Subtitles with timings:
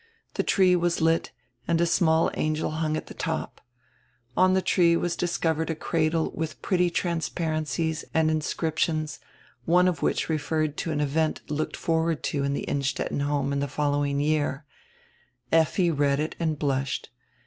[0.33, 1.29] The tree was lit,
[1.67, 3.61] and a small angel hung at die top.
[4.35, 9.19] On die tree was discovered a cradle widi pretty transparencies and inscriptions,
[9.65, 13.67] one of which referred to an event looked forward to in die Innstetten home die
[13.67, 14.65] following year.
[15.51, 17.11] Effi read it and blushed.